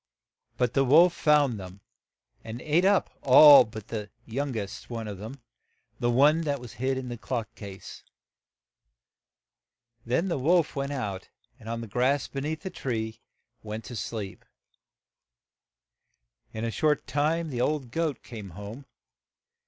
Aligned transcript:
But 0.57 0.73
the 0.73 0.83
wolf 0.83 1.13
found 1.13 1.59
them, 1.59 1.79
and 2.43 2.59
ate 2.63 2.85
up 2.85 3.11
all 3.21 3.65
but 3.65 3.89
the 3.89 4.09
young 4.25 4.55
est 4.57 4.89
one 4.89 5.07
of 5.07 5.19
them,— 5.19 5.43
the 5.99 6.09
one 6.09 6.41
that 6.41 6.59
was 6.59 6.73
hid 6.81 6.97
in 6.97 7.07
the 7.09 7.19
clock 7.19 7.53
case. 7.53 8.01
Then 10.03 10.27
the 10.27 10.39
wolf 10.39 10.75
went 10.75 10.91
out, 10.91 11.29
and 11.59 11.69
on 11.69 11.81
the 11.81 11.87
grass 11.87 12.27
be 12.27 12.41
neath 12.41 12.65
and 12.65 13.19
went 13.61 13.83
to 13.85 13.95
sleep. 13.95 14.43
In 16.51 16.65
a 16.65 16.71
short 16.71 17.05
time 17.05 17.49
the 17.51 17.61
old 17.61 17.91
goat 17.91 18.23
came 18.23 18.49
home. 18.57 18.85